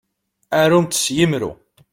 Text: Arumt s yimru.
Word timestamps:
Arumt 0.61 0.97
s 1.03 1.05
yimru. 1.15 1.51